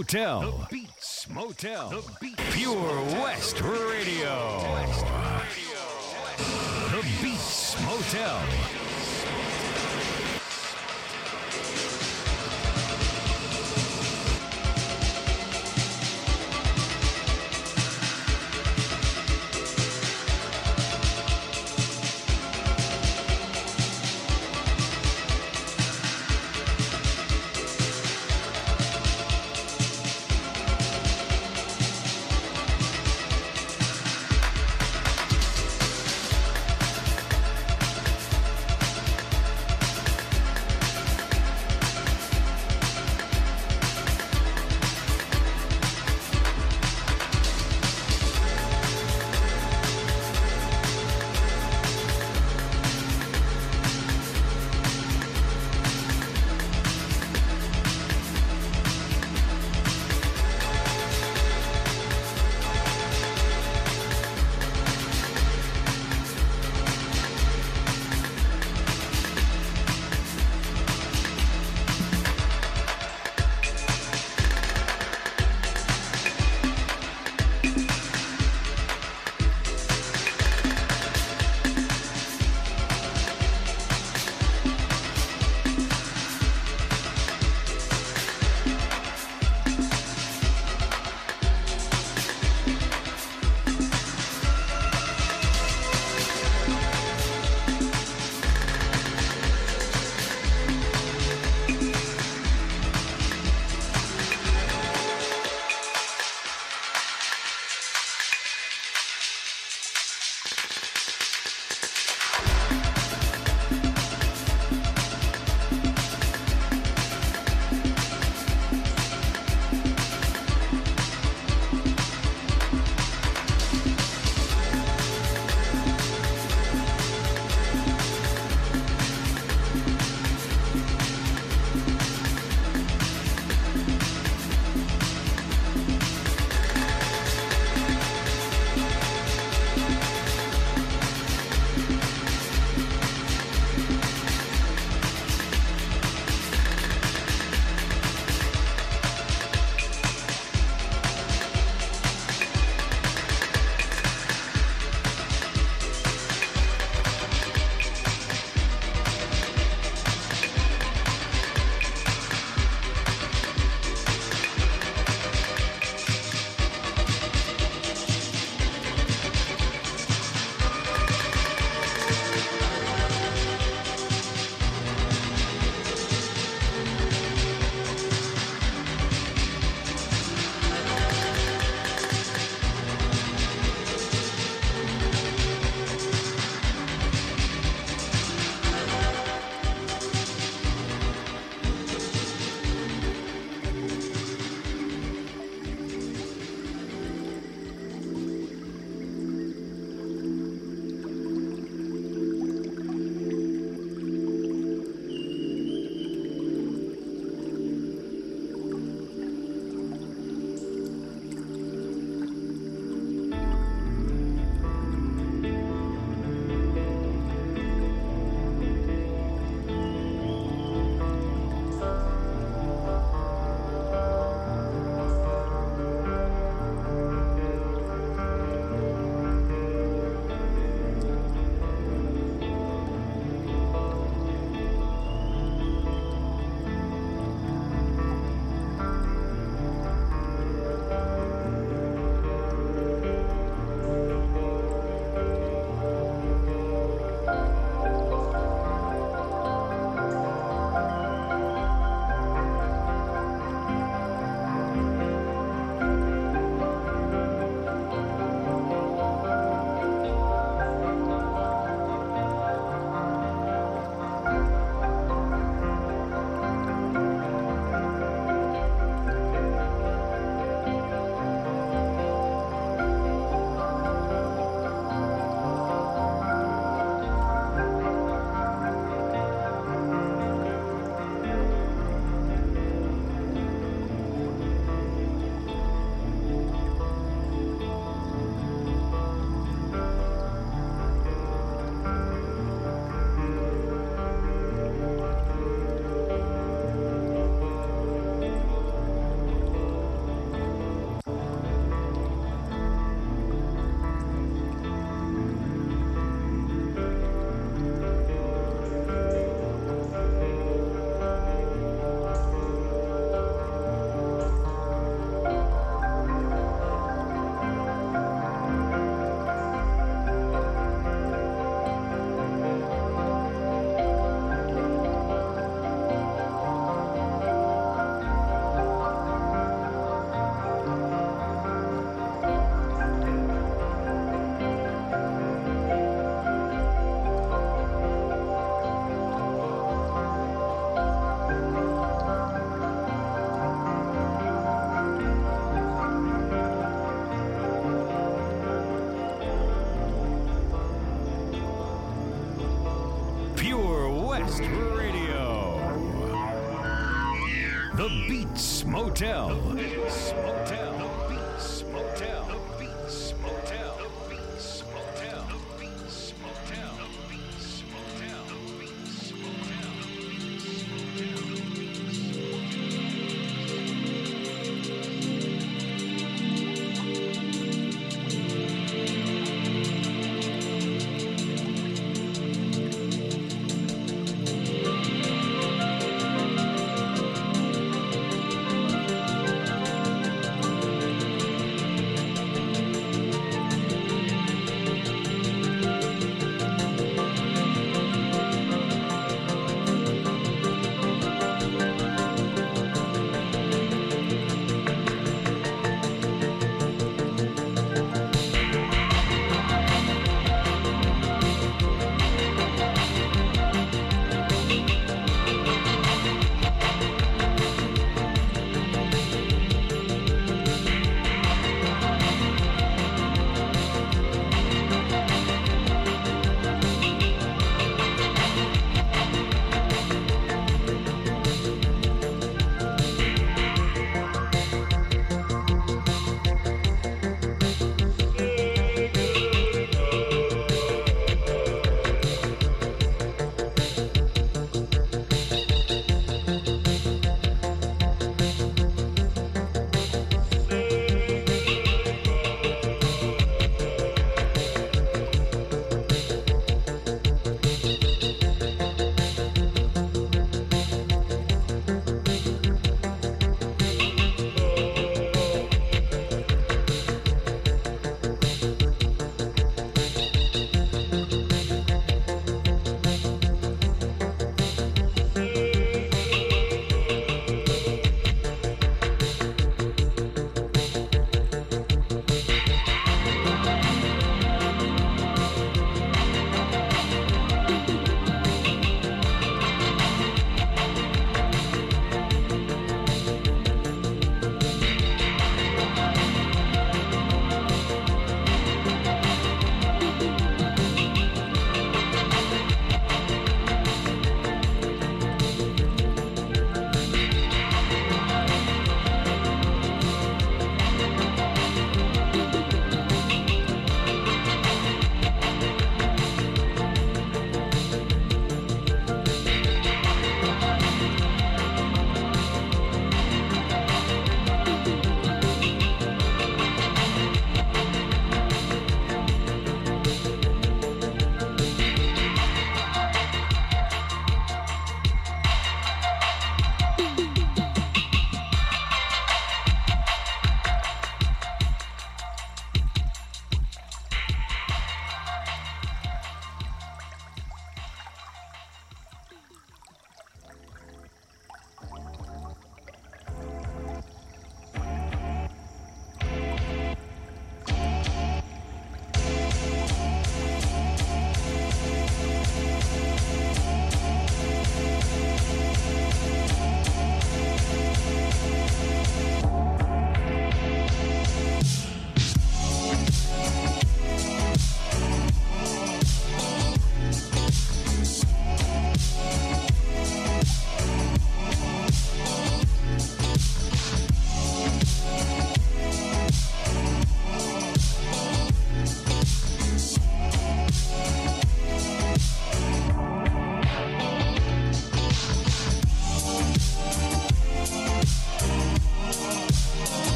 [0.00, 0.40] The Beats Motel.
[0.40, 1.90] The Beats Motel.
[1.90, 4.58] The Beats Pure West Radio.
[6.90, 8.79] The Beats Motel.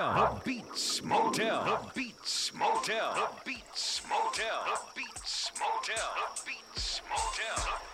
[0.00, 0.40] Motel.
[0.44, 1.64] The Beats Motel.
[1.64, 3.14] The Beats Motel.
[3.14, 4.64] The Beats Motel.
[4.64, 6.08] The Beats Motel.
[6.16, 7.56] The Beats Motel.
[7.56, 7.89] The Beats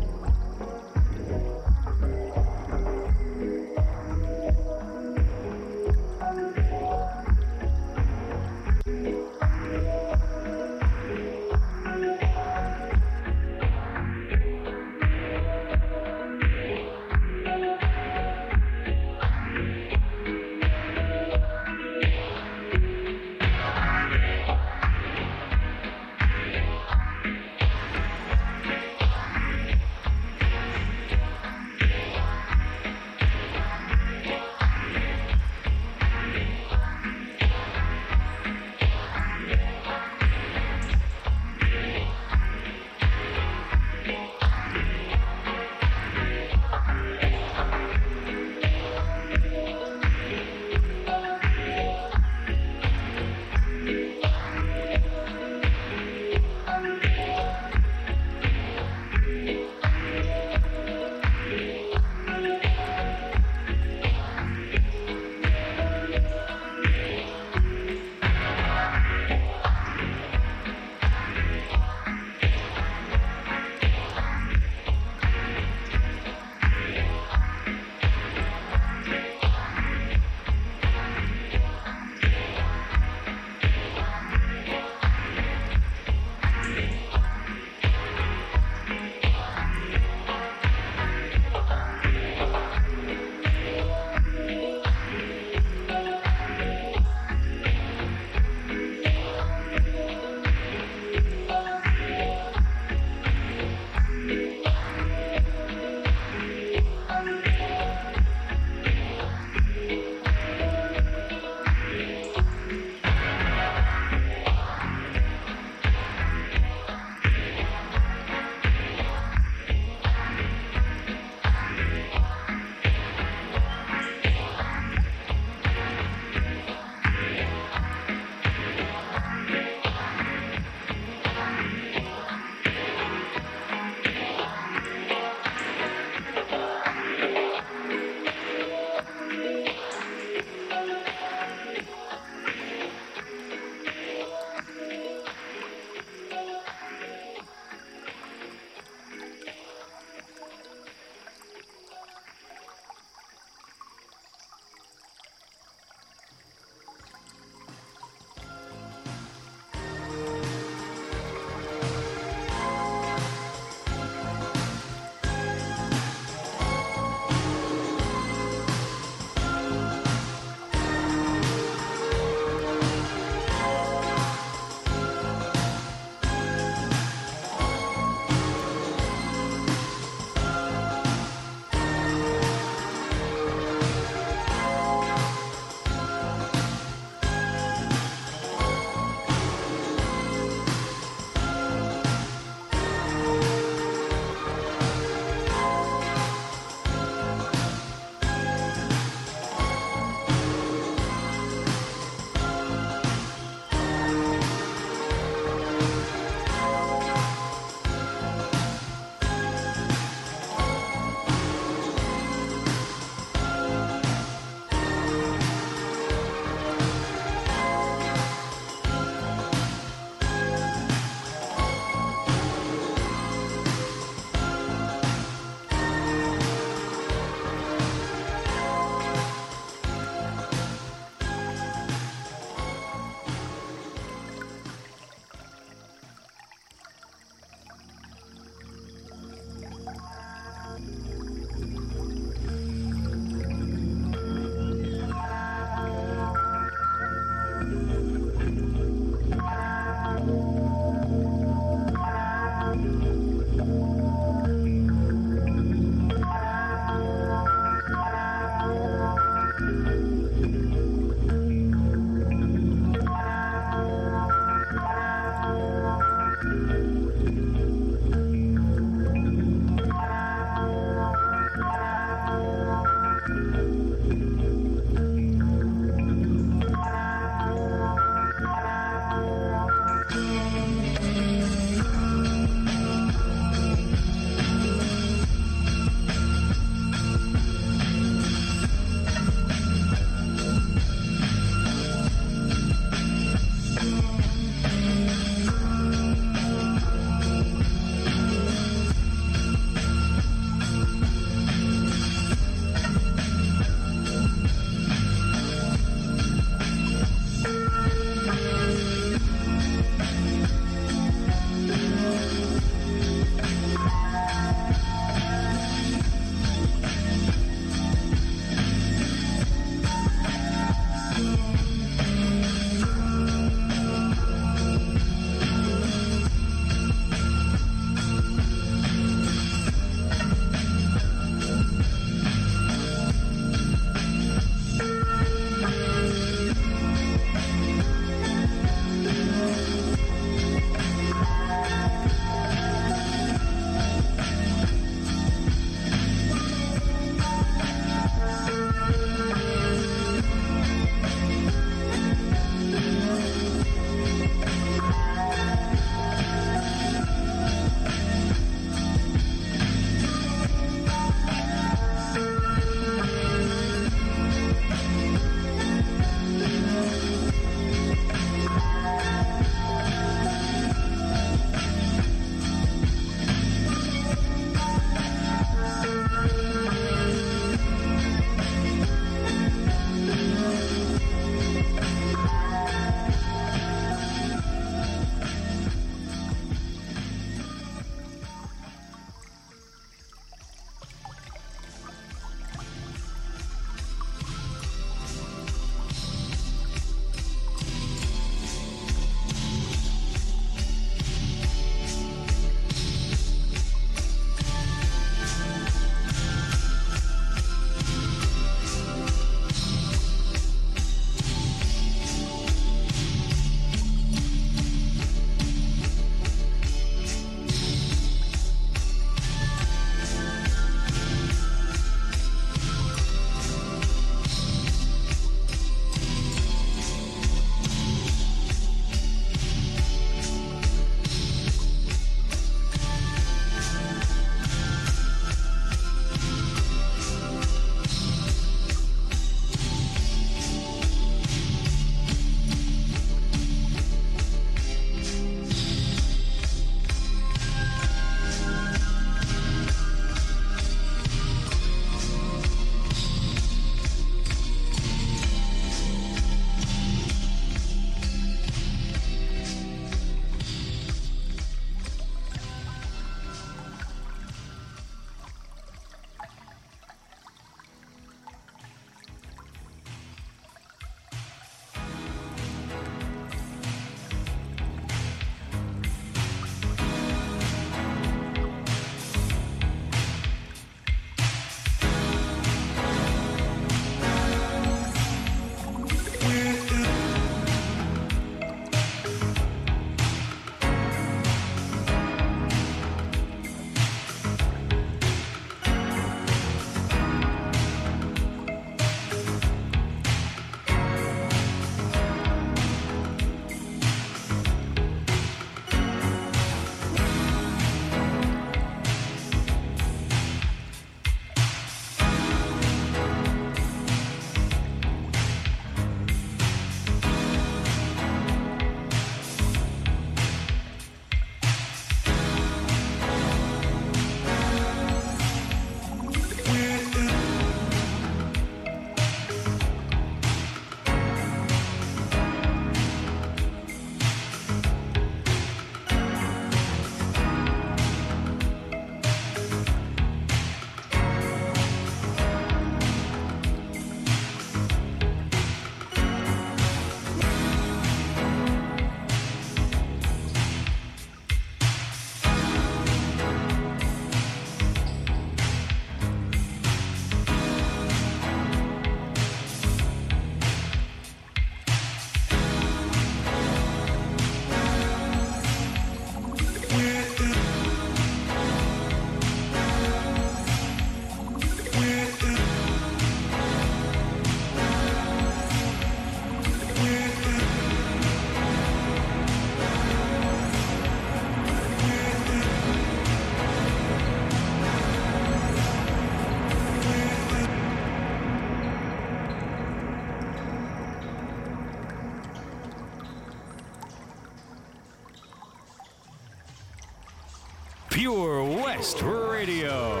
[598.00, 600.00] Pure West Radio.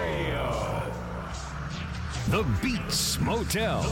[2.28, 3.82] The Beats Motel.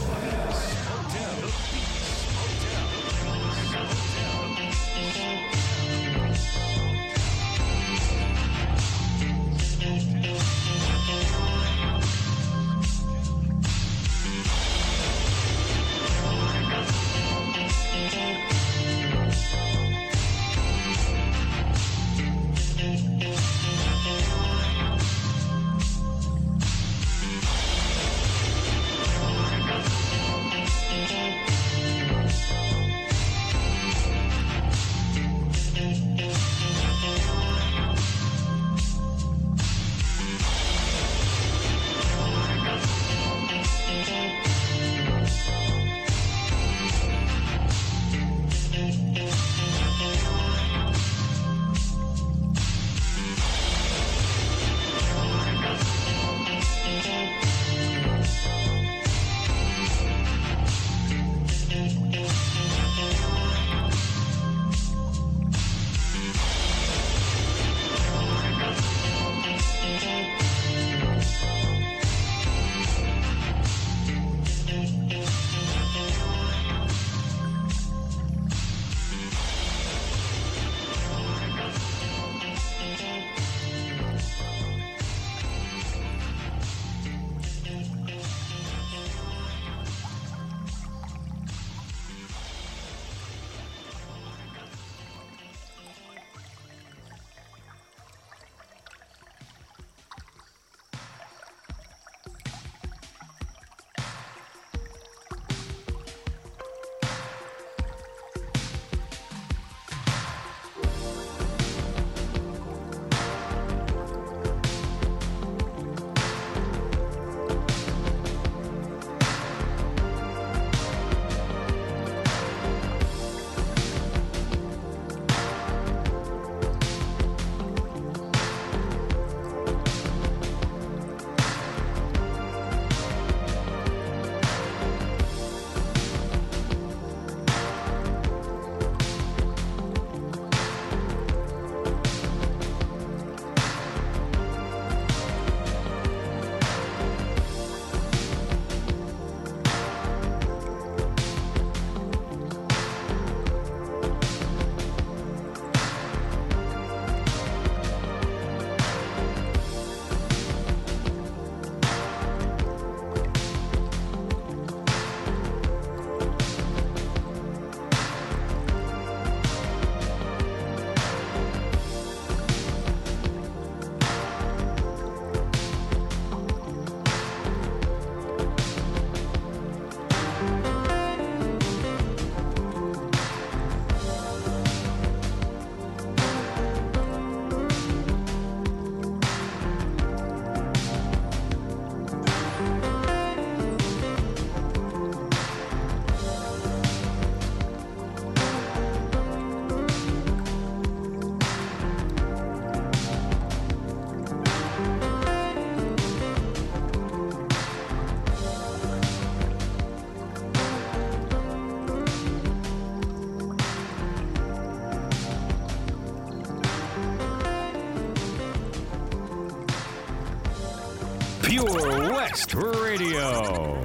[222.39, 223.75] West Radio.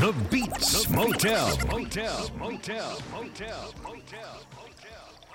[0.00, 1.54] The Beats Motel.
[1.66, 2.30] Motel.
[2.38, 2.98] Motel.
[3.12, 3.74] Motel.
[3.84, 4.40] Motel.
[4.62, 5.25] Pure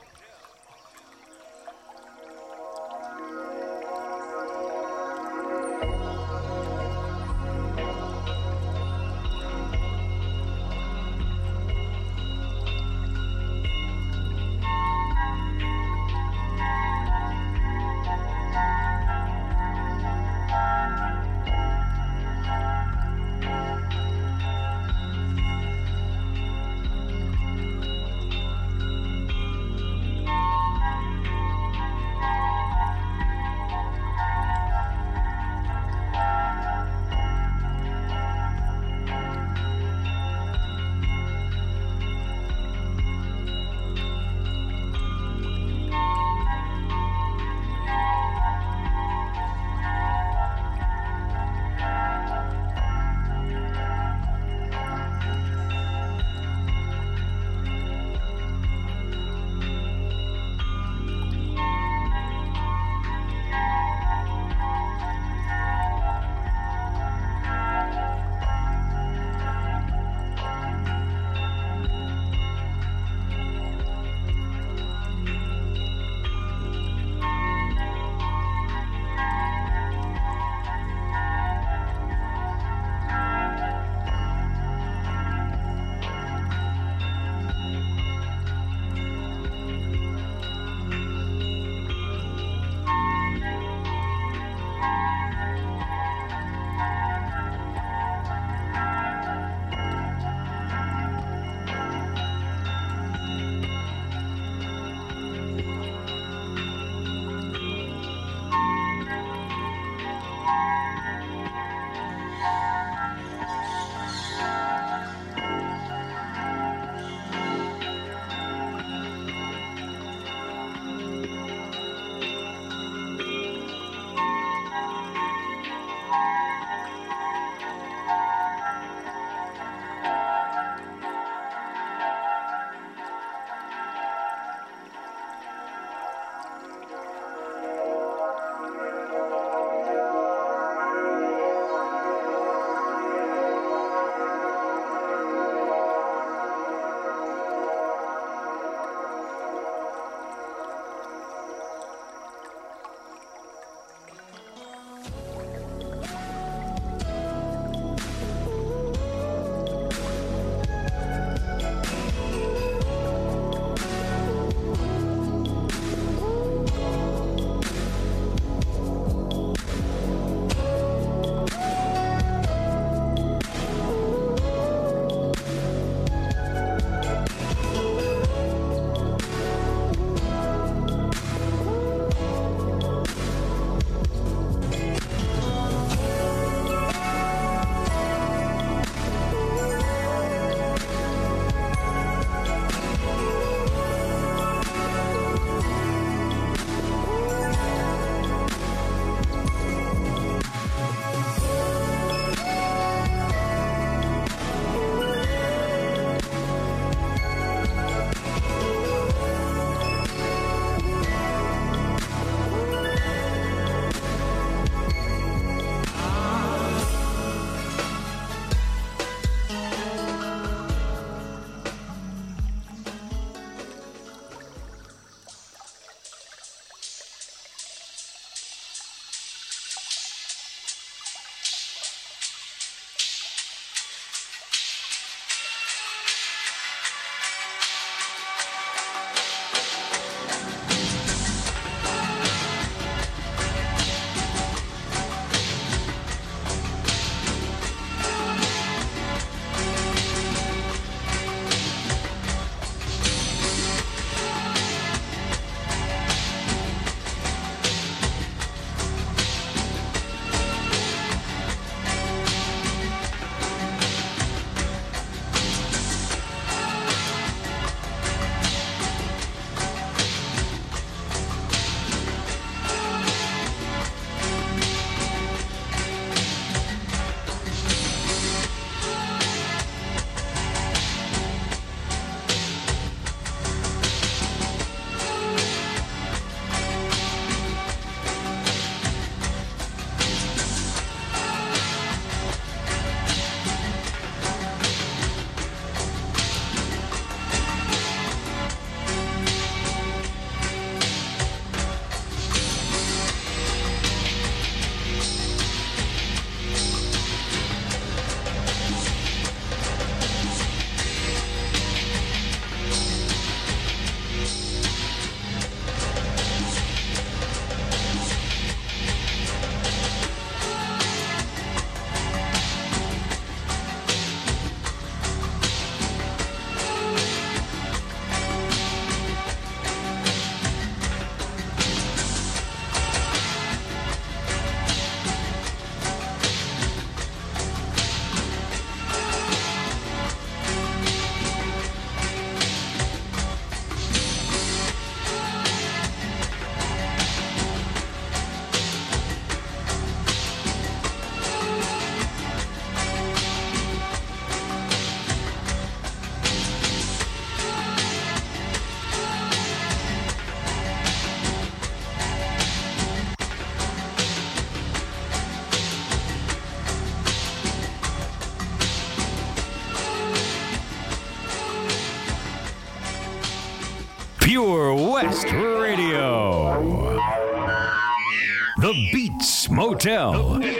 [379.81, 380.50] Hotel.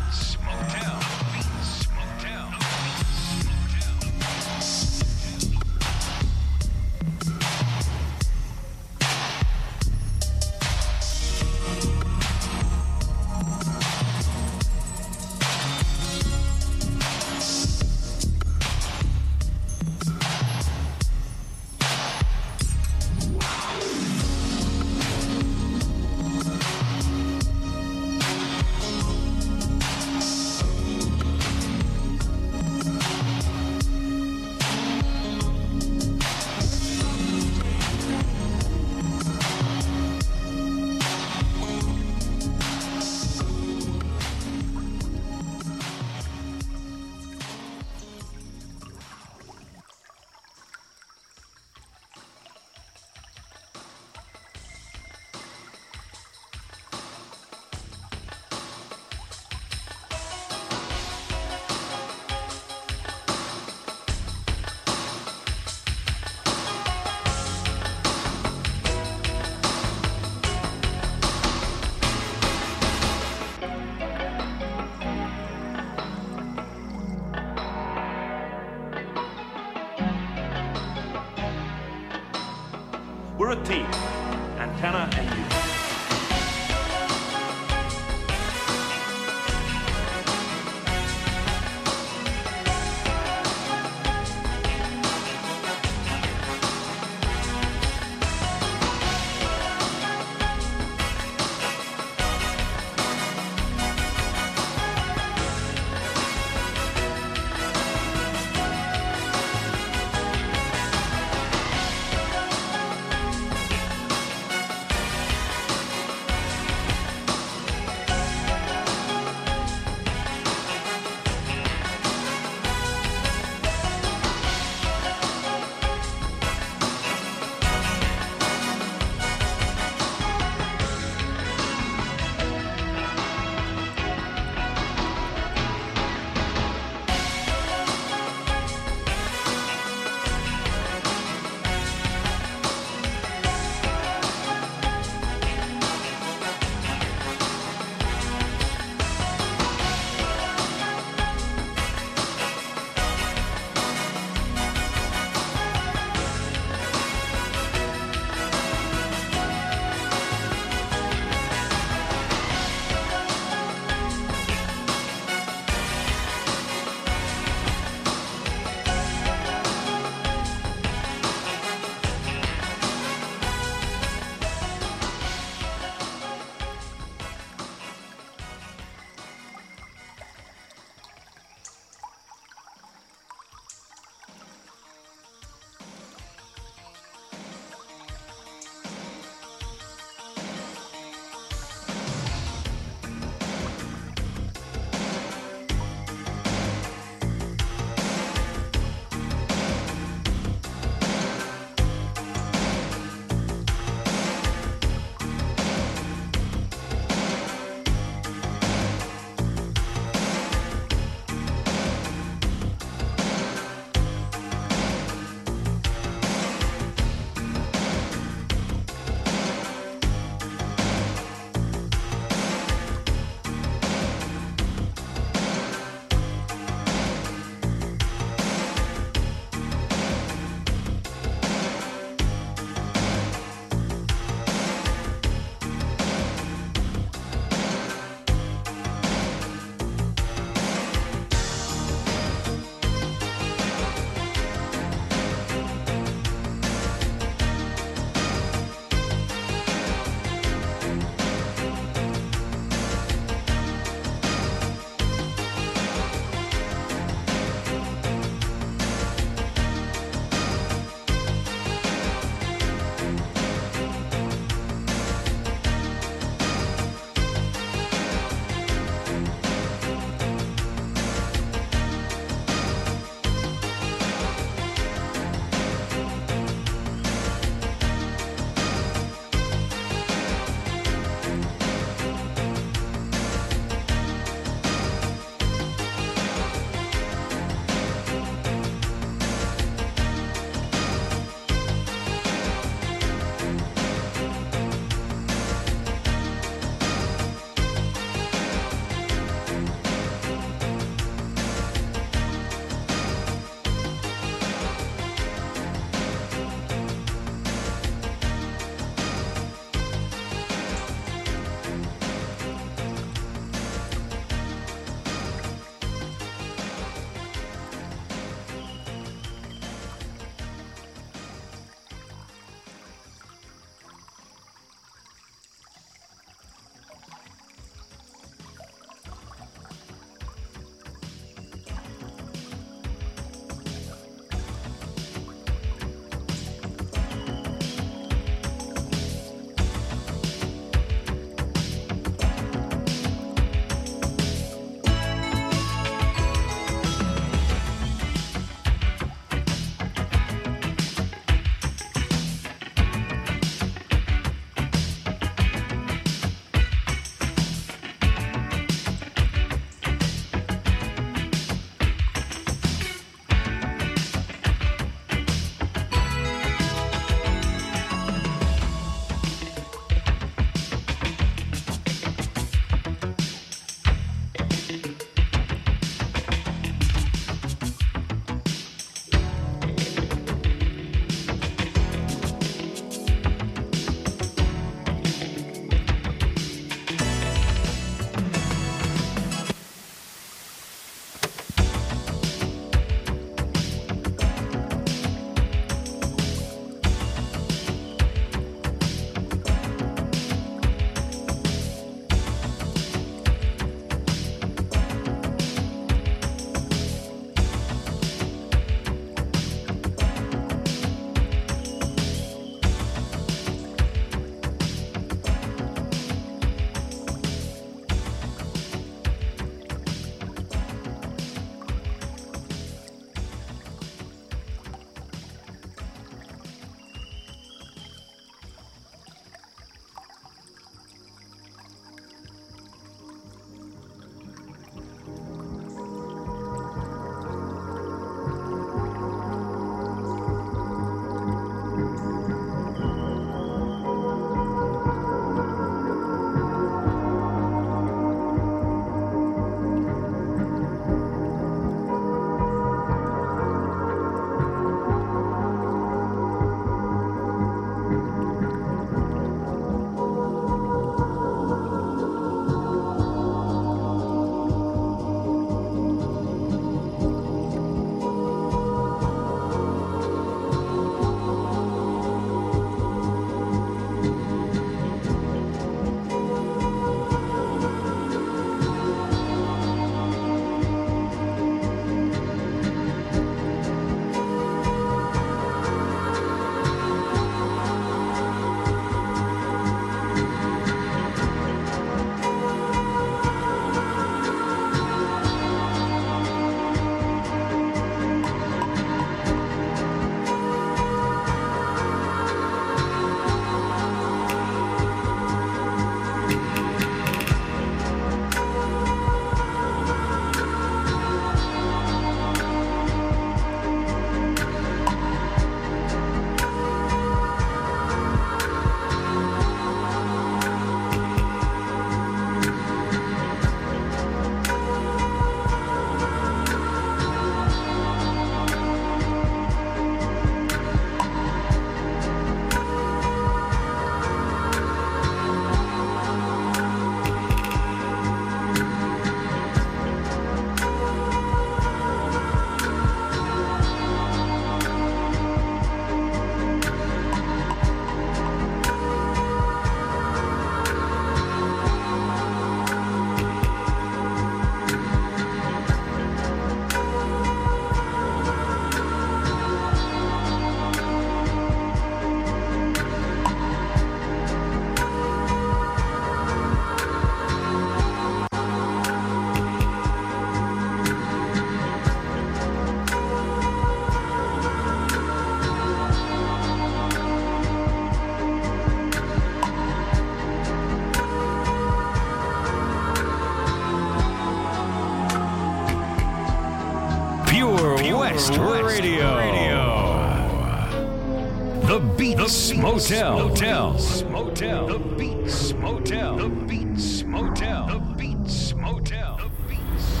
[592.80, 593.28] Motel.
[593.28, 593.72] Motel.
[594.08, 594.66] Motel.
[594.66, 596.16] The Beats Motel.
[596.16, 597.66] The Beats Motel.
[597.66, 599.18] The Beats Motel.
[599.18, 600.00] The Beats.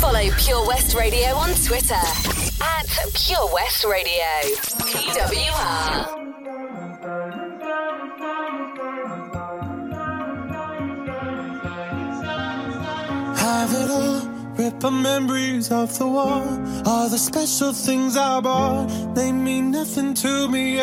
[0.00, 4.28] Follow Pure West Radio on Twitter at Pure West Radio.
[4.84, 6.20] PWR.
[13.38, 16.44] Have it all, rip the memories of the war.
[16.84, 20.78] All the special things I bought, they mean nothing to me